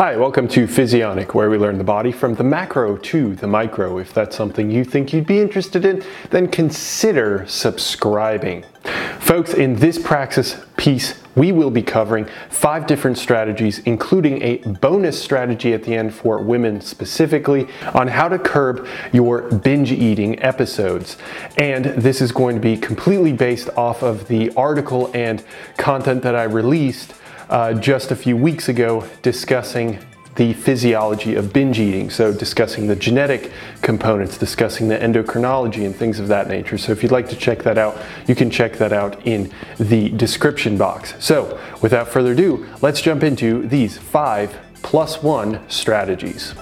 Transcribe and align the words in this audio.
Hi, 0.00 0.16
welcome 0.16 0.48
to 0.48 0.66
Physionic, 0.66 1.34
where 1.34 1.50
we 1.50 1.58
learn 1.58 1.76
the 1.76 1.84
body 1.84 2.10
from 2.10 2.32
the 2.32 2.42
macro 2.42 2.96
to 2.96 3.34
the 3.34 3.46
micro. 3.46 3.98
If 3.98 4.14
that's 4.14 4.34
something 4.34 4.70
you 4.70 4.82
think 4.82 5.12
you'd 5.12 5.26
be 5.26 5.40
interested 5.40 5.84
in, 5.84 6.02
then 6.30 6.48
consider 6.48 7.44
subscribing. 7.46 8.64
Folks, 9.18 9.52
in 9.52 9.76
this 9.76 9.98
praxis 9.98 10.64
piece, 10.78 11.22
we 11.36 11.52
will 11.52 11.70
be 11.70 11.82
covering 11.82 12.26
five 12.48 12.86
different 12.86 13.18
strategies, 13.18 13.80
including 13.80 14.40
a 14.40 14.56
bonus 14.80 15.22
strategy 15.22 15.74
at 15.74 15.82
the 15.82 15.94
end 15.94 16.14
for 16.14 16.42
women 16.42 16.80
specifically 16.80 17.68
on 17.92 18.08
how 18.08 18.26
to 18.26 18.38
curb 18.38 18.86
your 19.12 19.42
binge 19.50 19.92
eating 19.92 20.42
episodes. 20.42 21.18
And 21.58 21.84
this 21.84 22.22
is 22.22 22.32
going 22.32 22.54
to 22.54 22.62
be 22.62 22.78
completely 22.78 23.34
based 23.34 23.68
off 23.76 24.02
of 24.02 24.28
the 24.28 24.50
article 24.54 25.10
and 25.12 25.44
content 25.76 26.22
that 26.22 26.34
I 26.34 26.44
released 26.44 27.12
uh, 27.50 27.74
just 27.74 28.10
a 28.10 28.16
few 28.16 28.36
weeks 28.36 28.68
ago 28.68 29.06
discussing 29.22 29.98
the 30.36 30.52
physiology 30.54 31.34
of 31.34 31.52
binge 31.52 31.78
eating. 31.78 32.08
So, 32.08 32.32
discussing 32.32 32.86
the 32.86 32.96
genetic 32.96 33.52
components, 33.82 34.38
discussing 34.38 34.88
the 34.88 34.96
endocrinology, 34.96 35.84
and 35.84 35.94
things 35.94 36.18
of 36.20 36.28
that 36.28 36.48
nature. 36.48 36.78
So, 36.78 36.92
if 36.92 37.02
you'd 37.02 37.12
like 37.12 37.28
to 37.30 37.36
check 37.36 37.62
that 37.64 37.76
out, 37.76 38.00
you 38.26 38.34
can 38.34 38.48
check 38.48 38.74
that 38.78 38.92
out 38.92 39.26
in 39.26 39.52
the 39.78 40.08
description 40.10 40.78
box. 40.78 41.14
So, 41.18 41.60
without 41.82 42.08
further 42.08 42.32
ado, 42.32 42.66
let's 42.80 43.02
jump 43.02 43.22
into 43.22 43.66
these 43.66 43.98
five 43.98 44.56
plus 44.82 45.22
one 45.22 45.60
strategies. 45.68 46.54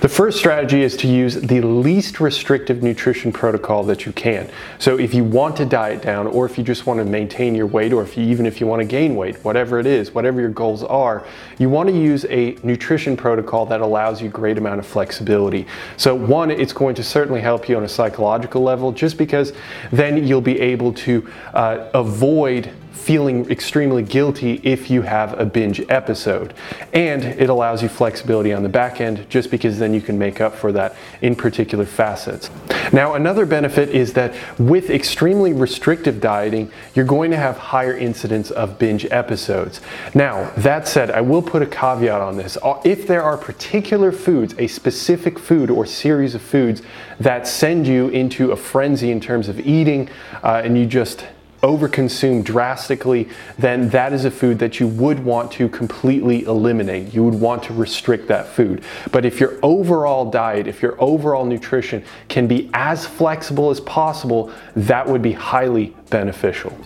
The 0.00 0.08
first 0.08 0.38
strategy 0.38 0.82
is 0.82 0.96
to 0.98 1.08
use 1.08 1.34
the 1.34 1.60
least 1.60 2.20
restrictive 2.20 2.82
nutrition 2.82 3.32
protocol 3.32 3.82
that 3.84 4.06
you 4.06 4.12
can. 4.12 4.50
So 4.78 4.98
if 4.98 5.12
you 5.12 5.24
want 5.24 5.56
to 5.56 5.66
diet 5.66 6.00
down 6.00 6.26
or 6.26 6.46
if 6.46 6.56
you 6.56 6.64
just 6.64 6.86
want 6.86 6.98
to 6.98 7.04
maintain 7.04 7.54
your 7.54 7.66
weight 7.66 7.92
or 7.92 8.02
if 8.02 8.16
you, 8.16 8.24
even 8.24 8.46
if 8.46 8.60
you 8.60 8.66
want 8.66 8.80
to 8.80 8.86
gain 8.86 9.14
weight, 9.16 9.36
whatever 9.44 9.78
it 9.78 9.86
is, 9.86 10.14
whatever 10.14 10.40
your 10.40 10.50
goals 10.50 10.82
are, 10.84 11.26
you 11.58 11.68
want 11.68 11.88
to 11.88 11.94
use 11.94 12.24
a 12.26 12.56
nutrition 12.62 13.16
protocol 13.16 13.66
that 13.66 13.80
allows 13.80 14.22
you 14.22 14.28
great 14.28 14.56
amount 14.56 14.78
of 14.78 14.86
flexibility. 14.86 15.66
So 15.96 16.14
one, 16.14 16.50
it's 16.50 16.72
going 16.72 16.94
to 16.94 17.02
certainly 17.02 17.40
help 17.40 17.68
you 17.68 17.76
on 17.76 17.84
a 17.84 17.88
psychological 17.88 18.62
level 18.62 18.92
just 18.92 19.18
because 19.18 19.52
then 19.92 20.26
you'll 20.26 20.40
be 20.40 20.60
able 20.60 20.92
to 20.94 21.30
uh, 21.52 21.90
avoid 21.92 22.70
feeling 22.92 23.50
extremely 23.50 24.02
guilty 24.02 24.60
if 24.62 24.90
you 24.90 25.02
have 25.02 25.38
a 25.38 25.44
binge 25.44 25.80
episode. 25.88 26.54
And 26.92 27.24
it 27.24 27.48
allows 27.48 27.82
you 27.82 27.88
flexibility 27.88 28.52
on 28.52 28.62
the 28.62 28.68
back 28.68 29.00
end 29.00 29.28
just 29.28 29.50
because 29.50 29.78
then 29.78 29.94
you 29.94 30.00
can 30.00 30.18
make 30.18 30.40
up 30.40 30.54
for 30.54 30.72
that 30.72 30.94
in 31.22 31.34
particular 31.34 31.86
facets. 31.86 32.50
Now, 32.92 33.14
another 33.14 33.46
benefit 33.46 33.90
is 33.90 34.12
that 34.14 34.34
with 34.58 34.90
extremely 34.90 35.52
restrictive 35.52 36.20
dieting, 36.20 36.70
you're 36.94 37.04
going 37.04 37.30
to 37.30 37.36
have 37.36 37.56
higher 37.56 37.96
incidence 37.96 38.50
of 38.50 38.78
binge 38.78 39.06
episodes. 39.10 39.80
Now, 40.14 40.50
that 40.56 40.88
said, 40.88 41.10
I 41.10 41.20
will 41.20 41.42
put 41.42 41.62
a 41.62 41.66
caveat 41.66 42.20
on 42.20 42.36
this. 42.36 42.58
Uh, 42.62 42.80
if 42.84 43.06
there 43.06 43.22
are 43.22 43.36
particular 43.36 44.12
foods, 44.12 44.54
a 44.58 44.66
specific 44.66 45.38
food 45.38 45.70
or 45.70 45.86
series 45.86 46.34
of 46.34 46.42
foods 46.42 46.82
that 47.18 47.46
send 47.46 47.86
you 47.86 48.08
into 48.08 48.52
a 48.52 48.56
frenzy 48.56 49.10
in 49.10 49.20
terms 49.20 49.48
of 49.48 49.60
eating, 49.60 50.08
uh, 50.42 50.62
and 50.64 50.76
you 50.76 50.86
just 50.86 51.26
overconsume 51.62 52.42
drastically, 52.42 53.28
then 53.58 53.88
that 53.90 54.12
is 54.12 54.24
a 54.24 54.30
food 54.30 54.58
that 54.58 54.80
you 54.80 54.86
would 54.86 55.24
want 55.24 55.52
to 55.52 55.68
completely 55.68 56.44
eliminate. 56.44 57.12
You 57.12 57.24
would 57.24 57.40
want 57.40 57.62
to 57.64 57.74
restrict 57.74 58.28
that 58.28 58.48
food. 58.48 58.82
But 59.12 59.24
if 59.24 59.40
your 59.40 59.58
overall 59.62 60.30
diet, 60.30 60.66
if 60.66 60.82
your 60.82 60.96
overall 61.02 61.44
nutrition 61.44 62.04
can 62.28 62.46
be 62.46 62.70
as 62.72 63.06
flexible 63.06 63.70
as 63.70 63.80
possible, 63.80 64.52
that 64.74 65.06
would 65.06 65.22
be 65.22 65.32
highly 65.32 65.94
beneficial. 66.08 66.76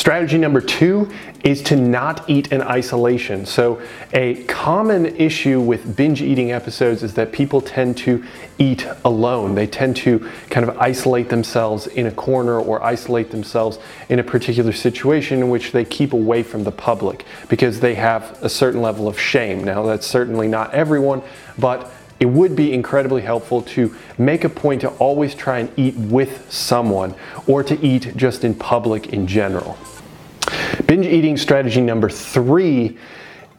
Strategy 0.00 0.38
number 0.38 0.62
two 0.62 1.10
is 1.44 1.62
to 1.64 1.76
not 1.76 2.24
eat 2.26 2.52
in 2.52 2.62
isolation. 2.62 3.44
So, 3.44 3.82
a 4.14 4.42
common 4.44 5.04
issue 5.04 5.60
with 5.60 5.94
binge 5.94 6.22
eating 6.22 6.52
episodes 6.52 7.02
is 7.02 7.12
that 7.14 7.32
people 7.32 7.60
tend 7.60 7.98
to 7.98 8.24
eat 8.56 8.86
alone. 9.04 9.54
They 9.56 9.66
tend 9.66 9.96
to 9.96 10.26
kind 10.48 10.66
of 10.66 10.78
isolate 10.78 11.28
themselves 11.28 11.86
in 11.86 12.06
a 12.06 12.10
corner 12.10 12.58
or 12.58 12.82
isolate 12.82 13.30
themselves 13.30 13.78
in 14.08 14.18
a 14.18 14.22
particular 14.22 14.72
situation 14.72 15.40
in 15.40 15.50
which 15.50 15.72
they 15.72 15.84
keep 15.84 16.14
away 16.14 16.44
from 16.44 16.64
the 16.64 16.72
public 16.72 17.26
because 17.50 17.80
they 17.80 17.94
have 17.96 18.38
a 18.42 18.48
certain 18.48 18.80
level 18.80 19.06
of 19.06 19.20
shame. 19.20 19.62
Now, 19.62 19.82
that's 19.82 20.06
certainly 20.06 20.48
not 20.48 20.72
everyone, 20.72 21.20
but 21.58 21.92
it 22.20 22.26
would 22.26 22.54
be 22.54 22.72
incredibly 22.72 23.22
helpful 23.22 23.62
to 23.62 23.94
make 24.18 24.44
a 24.44 24.48
point 24.48 24.82
to 24.82 24.90
always 24.98 25.34
try 25.34 25.58
and 25.58 25.72
eat 25.76 25.96
with 25.96 26.52
someone 26.52 27.14
or 27.46 27.62
to 27.64 27.78
eat 27.84 28.14
just 28.14 28.44
in 28.44 28.54
public 28.54 29.08
in 29.14 29.26
general. 29.26 29.78
Binge 30.86 31.06
eating 31.06 31.36
strategy 31.36 31.80
number 31.80 32.10
three 32.10 32.98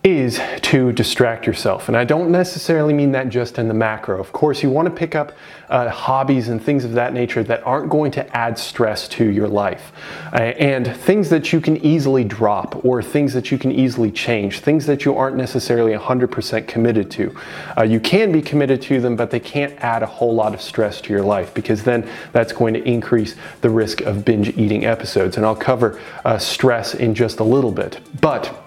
is 0.03 0.41
to 0.63 0.91
distract 0.91 1.45
yourself. 1.45 1.88
And 1.88 1.95
I 1.95 2.03
don't 2.03 2.31
necessarily 2.31 2.91
mean 2.91 3.12
that 3.12 3.29
just 3.29 3.59
in 3.59 3.67
the 3.67 3.73
macro. 3.73 4.19
Of 4.19 4.31
course, 4.31 4.63
you 4.63 4.69
want 4.72 4.88
to 4.88 4.94
pick 4.94 5.13
up 5.13 5.34
uh, 5.69 5.89
hobbies 5.89 6.50
and 6.50 6.62
things 6.62 6.84
of 6.84 6.94
that 6.94 7.13
nature 7.13 7.44
that 7.44 7.66
aren't 7.67 7.89
going 7.89 8.11
to 8.11 8.35
add 8.35 8.57
stress 8.57 9.07
to 9.09 9.25
your 9.25 9.47
life. 9.47 9.91
Uh, 10.34 10.38
and 10.38 10.88
things 10.88 11.29
that 11.29 11.53
you 11.53 11.61
can 11.61 11.78
easily 11.85 12.23
drop 12.23 12.84
or 12.84 13.03
things 13.03 13.31
that 13.34 13.51
you 13.51 13.59
can 13.59 13.72
easily 13.72 14.09
change, 14.09 14.61
things 14.61 14.88
that 14.88 15.06
you 15.06 15.16
aren't 15.16 15.38
necessarily 15.38 15.94
100% 15.94 16.67
committed 16.67 17.11
to. 17.11 17.35
Uh, 17.78 17.84
you 17.84 18.00
can 18.00 18.31
be 18.31 18.41
committed 18.41 18.81
to 18.81 19.00
them, 19.00 19.16
but 19.16 19.29
they 19.29 19.40
can't 19.40 19.73
add 19.84 20.01
a 20.01 20.07
whole 20.07 20.34
lot 20.34 20.56
of 20.56 20.61
stress 20.61 21.00
to 21.00 21.13
your 21.13 21.22
life 21.22 21.53
because 21.53 21.84
then 21.84 22.09
that's 22.31 22.51
going 22.51 22.73
to 22.73 22.84
increase 22.84 23.35
the 23.61 23.69
risk 23.69 24.01
of 24.01 24.25
binge 24.25 24.50
eating 24.57 24.84
episodes. 24.84 25.38
And 25.38 25.45
I'll 25.45 25.56
cover 25.56 26.01
uh, 26.25 26.40
stress 26.40 26.95
in 26.95 27.13
just 27.13 27.40
a 27.40 27.44
little 27.44 27.72
bit. 27.72 28.00
But 28.19 28.60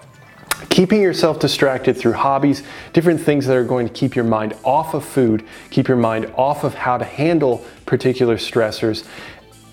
keeping 0.69 1.01
yourself 1.01 1.39
distracted 1.39 1.97
through 1.97 2.13
hobbies, 2.13 2.63
different 2.93 3.21
things 3.21 3.45
that 3.45 3.55
are 3.55 3.63
going 3.63 3.87
to 3.87 3.93
keep 3.93 4.15
your 4.15 4.25
mind 4.25 4.55
off 4.63 4.93
of 4.93 5.05
food, 5.05 5.45
keep 5.69 5.87
your 5.87 5.97
mind 5.97 6.31
off 6.35 6.63
of 6.63 6.73
how 6.73 6.97
to 6.97 7.05
handle 7.05 7.65
particular 7.85 8.37
stressors, 8.37 9.07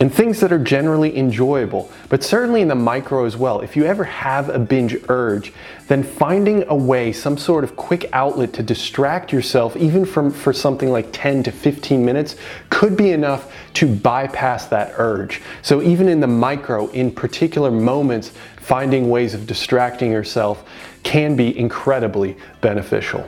and 0.02 0.12
things 0.12 0.40
that 0.40 0.50
are 0.50 0.58
generally 0.58 1.16
enjoyable, 1.16 1.88
but 2.08 2.24
certainly 2.24 2.60
in 2.60 2.66
the 2.66 2.74
micro 2.74 3.24
as 3.24 3.36
well. 3.36 3.60
If 3.60 3.76
you 3.76 3.84
ever 3.84 4.02
have 4.02 4.48
a 4.48 4.58
binge 4.58 4.96
urge, 5.08 5.52
then 5.86 6.02
finding 6.02 6.64
a 6.66 6.74
way, 6.74 7.12
some 7.12 7.38
sort 7.38 7.62
of 7.62 7.76
quick 7.76 8.10
outlet 8.12 8.52
to 8.54 8.64
distract 8.64 9.32
yourself, 9.32 9.76
even 9.76 10.04
from 10.04 10.32
for 10.32 10.52
something 10.52 10.90
like 10.90 11.10
10 11.12 11.44
to 11.44 11.52
15 11.52 12.04
minutes, 12.04 12.34
could 12.68 12.96
be 12.96 13.12
enough 13.12 13.54
to 13.74 13.86
bypass 13.86 14.66
that 14.66 14.92
urge. 14.96 15.40
So 15.62 15.80
even 15.82 16.08
in 16.08 16.18
the 16.18 16.26
micro, 16.26 16.88
in 16.88 17.12
particular 17.12 17.70
moments, 17.70 18.32
finding 18.56 19.08
ways 19.08 19.34
of 19.34 19.46
distracting 19.46 20.10
yourself 20.10 20.68
can 21.04 21.36
be 21.36 21.56
incredibly 21.56 22.36
beneficial. 22.60 23.24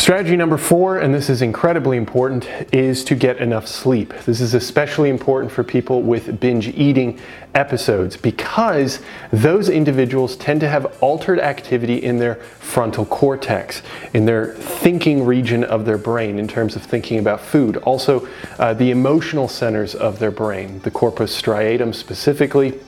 Strategy 0.00 0.34
number 0.34 0.56
four, 0.56 0.96
and 0.96 1.12
this 1.12 1.28
is 1.28 1.42
incredibly 1.42 1.98
important, 1.98 2.48
is 2.72 3.04
to 3.04 3.14
get 3.14 3.36
enough 3.36 3.68
sleep. 3.68 4.14
This 4.24 4.40
is 4.40 4.54
especially 4.54 5.10
important 5.10 5.52
for 5.52 5.62
people 5.62 6.00
with 6.00 6.40
binge 6.40 6.68
eating 6.68 7.20
episodes 7.54 8.16
because 8.16 9.02
those 9.30 9.68
individuals 9.68 10.36
tend 10.36 10.60
to 10.60 10.68
have 10.70 10.96
altered 11.02 11.38
activity 11.38 12.02
in 12.02 12.18
their 12.18 12.36
frontal 12.36 13.04
cortex, 13.04 13.82
in 14.14 14.24
their 14.24 14.54
thinking 14.54 15.26
region 15.26 15.64
of 15.64 15.84
their 15.84 15.98
brain 15.98 16.38
in 16.38 16.48
terms 16.48 16.76
of 16.76 16.82
thinking 16.82 17.18
about 17.18 17.38
food. 17.38 17.76
Also, 17.76 18.26
uh, 18.58 18.72
the 18.72 18.90
emotional 18.90 19.48
centers 19.48 19.94
of 19.94 20.18
their 20.18 20.30
brain, 20.30 20.80
the 20.80 20.90
corpus 20.90 21.38
striatum 21.38 21.94
specifically 21.94 22.80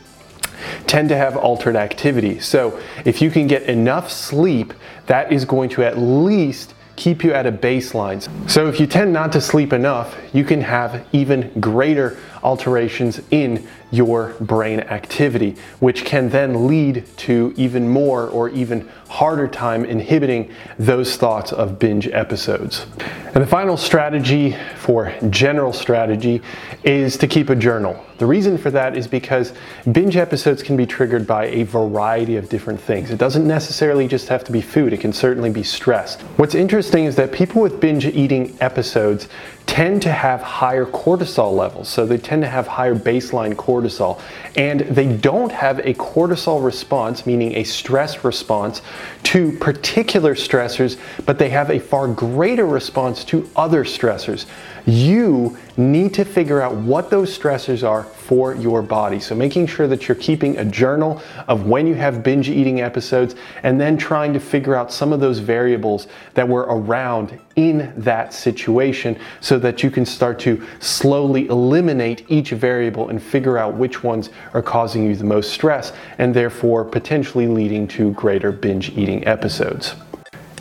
tend 0.86 1.10
to 1.10 1.16
have 1.16 1.36
altered 1.36 1.76
activity. 1.76 2.40
So 2.40 2.80
if 3.04 3.20
you 3.20 3.30
can 3.30 3.46
get 3.46 3.64
enough 3.64 4.10
sleep, 4.10 4.72
that 5.08 5.30
is 5.30 5.44
going 5.44 5.68
to 5.70 5.84
at 5.84 5.98
least 5.98 6.72
keep 6.96 7.24
you 7.24 7.32
at 7.32 7.46
a 7.46 7.52
baseline. 7.52 8.22
So 8.50 8.68
if 8.68 8.78
you 8.78 8.86
tend 8.86 9.12
not 9.12 9.32
to 9.32 9.40
sleep 9.40 9.72
enough, 9.72 10.16
you 10.32 10.44
can 10.44 10.60
have 10.60 11.06
even 11.12 11.50
greater 11.60 12.18
alterations 12.42 13.20
in 13.30 13.66
your 13.92 14.34
brain 14.40 14.80
activity, 14.80 15.54
which 15.78 16.04
can 16.04 16.30
then 16.30 16.66
lead 16.66 17.06
to 17.18 17.54
even 17.56 17.88
more 17.88 18.26
or 18.28 18.48
even 18.48 18.88
harder 19.08 19.46
time 19.46 19.84
inhibiting 19.84 20.50
those 20.78 21.16
thoughts 21.16 21.52
of 21.52 21.78
binge 21.78 22.08
episodes. 22.08 22.86
And 23.34 23.42
the 23.42 23.46
final 23.46 23.76
strategy 23.76 24.56
for 24.76 25.14
general 25.30 25.72
strategy 25.72 26.42
is 26.82 27.16
to 27.18 27.28
keep 27.28 27.50
a 27.50 27.54
journal. 27.54 28.04
The 28.18 28.26
reason 28.26 28.56
for 28.56 28.70
that 28.70 28.96
is 28.96 29.06
because 29.06 29.52
binge 29.90 30.16
episodes 30.16 30.62
can 30.62 30.76
be 30.76 30.86
triggered 30.86 31.26
by 31.26 31.46
a 31.46 31.64
variety 31.64 32.36
of 32.36 32.48
different 32.48 32.80
things. 32.80 33.10
It 33.10 33.18
doesn't 33.18 33.46
necessarily 33.46 34.08
just 34.08 34.28
have 34.28 34.44
to 34.44 34.52
be 34.52 34.60
food, 34.60 34.92
it 34.92 35.00
can 35.00 35.12
certainly 35.12 35.50
be 35.50 35.62
stress. 35.62 36.20
What's 36.36 36.54
interesting 36.54 37.04
is 37.04 37.16
that 37.16 37.32
people 37.32 37.60
with 37.60 37.80
binge 37.80 38.06
eating 38.06 38.56
episodes 38.60 39.28
tend 39.66 40.02
to 40.02 40.12
have 40.12 40.42
higher 40.42 40.84
cortisol 40.84 41.56
levels. 41.56 41.88
So 41.88 42.04
they 42.04 42.18
tend 42.18 42.42
to 42.42 42.48
have 42.48 42.66
higher 42.66 42.94
baseline 42.94 43.54
cortisol. 43.54 44.20
And 44.56 44.80
they 44.80 45.06
don't 45.16 45.52
have 45.52 45.78
a 45.80 45.94
cortisol 45.94 46.62
response, 46.62 47.24
meaning 47.24 47.54
a 47.56 47.64
stress 47.64 48.24
response, 48.24 48.82
to 49.24 49.52
particular 49.58 50.34
stressors, 50.34 50.98
but 51.24 51.38
they 51.38 51.48
have 51.50 51.70
a 51.70 51.78
far 51.78 52.06
greater 52.08 52.66
response 52.66 53.24
to 53.26 53.48
other 53.56 53.84
stressors. 53.84 54.46
You 54.84 55.56
need 55.76 56.14
to 56.14 56.24
figure 56.24 56.60
out 56.60 56.74
what 56.74 57.10
those 57.10 57.36
stressors 57.36 57.86
are 57.86 58.04
for 58.04 58.54
your 58.54 58.82
body. 58.82 59.18
So 59.20 59.34
making 59.34 59.66
sure 59.66 59.86
that 59.88 60.08
you're 60.08 60.16
keeping 60.16 60.58
a 60.58 60.64
journal 60.64 61.22
of 61.48 61.66
when 61.66 61.86
you 61.86 61.94
have 61.94 62.22
binge 62.22 62.48
eating 62.48 62.80
episodes 62.80 63.34
and 63.62 63.80
then 63.80 63.96
trying 63.96 64.32
to 64.32 64.40
figure 64.40 64.74
out 64.74 64.92
some 64.92 65.12
of 65.12 65.20
those 65.20 65.38
variables 65.38 66.08
that 66.34 66.48
were 66.48 66.62
around 66.62 67.38
in 67.56 67.92
that 67.96 68.32
situation 68.32 69.18
so 69.40 69.58
that 69.58 69.82
you 69.82 69.90
can 69.90 70.06
start 70.06 70.38
to 70.40 70.64
slowly 70.80 71.46
eliminate 71.48 72.24
each 72.28 72.50
variable 72.50 73.08
and 73.08 73.22
figure 73.22 73.58
out 73.58 73.74
which 73.74 74.02
ones 74.02 74.30
are 74.54 74.62
causing 74.62 75.04
you 75.04 75.16
the 75.16 75.24
most 75.24 75.52
stress 75.52 75.92
and 76.18 76.34
therefore 76.34 76.84
potentially 76.84 77.46
leading 77.46 77.86
to 77.86 78.12
greater 78.12 78.52
binge 78.52 78.90
eating 78.90 79.26
episodes. 79.26 79.94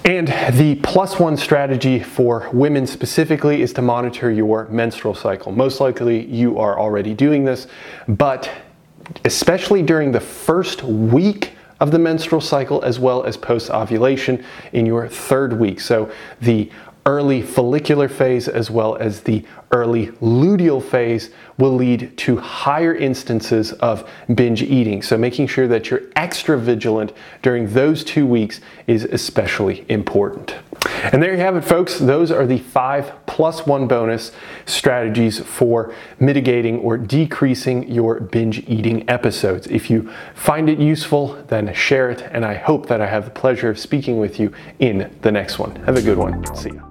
And 0.03 0.29
the 0.57 0.79
plus 0.81 1.19
one 1.19 1.37
strategy 1.37 1.99
for 1.99 2.49
women 2.51 2.87
specifically 2.87 3.61
is 3.61 3.71
to 3.73 3.83
monitor 3.83 4.31
your 4.31 4.67
menstrual 4.69 5.13
cycle. 5.13 5.51
Most 5.51 5.79
likely 5.79 6.25
you 6.25 6.57
are 6.57 6.79
already 6.79 7.13
doing 7.13 7.45
this, 7.45 7.67
but 8.07 8.49
especially 9.25 9.83
during 9.83 10.11
the 10.11 10.19
first 10.19 10.81
week 10.83 11.53
of 11.79 11.91
the 11.91 11.99
menstrual 11.99 12.41
cycle 12.41 12.83
as 12.83 12.99
well 12.99 13.23
as 13.23 13.37
post 13.37 13.69
ovulation 13.69 14.43
in 14.73 14.87
your 14.87 15.07
third 15.07 15.59
week. 15.59 15.79
So 15.79 16.11
the 16.41 16.71
early 17.05 17.41
follicular 17.41 18.07
phase 18.07 18.47
as 18.47 18.69
well 18.69 18.95
as 18.97 19.21
the 19.21 19.43
early 19.71 20.07
luteal 20.21 20.83
phase 20.83 21.31
will 21.57 21.73
lead 21.73 22.15
to 22.17 22.37
higher 22.37 22.93
instances 22.93 23.71
of 23.73 24.07
binge 24.33 24.61
eating. 24.61 25.01
So 25.01 25.17
making 25.17 25.47
sure 25.47 25.67
that 25.67 25.89
you're 25.89 26.01
extra 26.15 26.59
vigilant 26.59 27.13
during 27.41 27.73
those 27.73 28.03
two 28.03 28.27
weeks 28.27 28.61
is 28.87 29.05
especially 29.05 29.85
important. 29.89 30.55
And 31.03 31.21
there 31.21 31.31
you 31.31 31.39
have 31.39 31.55
it, 31.55 31.61
folks. 31.61 31.99
Those 31.99 32.31
are 32.31 32.45
the 32.45 32.57
five 32.57 33.13
plus 33.25 33.65
one 33.65 33.87
bonus 33.87 34.31
strategies 34.65 35.39
for 35.39 35.93
mitigating 36.19 36.79
or 36.79 36.97
decreasing 36.97 37.89
your 37.89 38.19
binge 38.19 38.59
eating 38.67 39.09
episodes. 39.09 39.67
If 39.67 39.89
you 39.89 40.11
find 40.33 40.69
it 40.69 40.79
useful, 40.79 41.41
then 41.47 41.73
share 41.73 42.09
it. 42.11 42.21
And 42.31 42.45
I 42.45 42.55
hope 42.55 42.87
that 42.87 43.01
I 43.01 43.07
have 43.07 43.25
the 43.25 43.31
pleasure 43.31 43.69
of 43.69 43.79
speaking 43.79 44.17
with 44.17 44.39
you 44.39 44.53
in 44.79 45.15
the 45.21 45.31
next 45.31 45.59
one. 45.59 45.75
Have 45.85 45.97
a 45.97 46.01
good 46.01 46.17
one. 46.17 46.55
See 46.55 46.69
you. 46.69 46.90